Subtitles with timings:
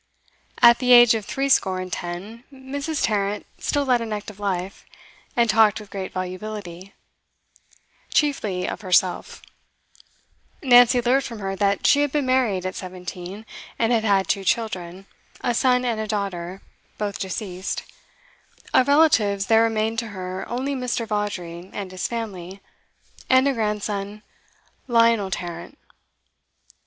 [0.63, 3.03] At the age of three score and ten, Mrs.
[3.05, 4.83] Tarrant still led an active life,
[5.35, 6.95] and talked with great volubility,
[8.11, 9.43] chiefly of herself;
[10.63, 13.45] Nancy learnt from her that she had been married at seventeen,
[13.77, 15.05] and had had two children,
[15.41, 16.63] a son and a daughter,
[16.97, 17.83] both deceased;
[18.73, 22.59] of relatives there remained to her only Mr Vawdrey and his family,
[23.29, 24.23] and a grandson,
[24.87, 25.77] Lionel Tarrant.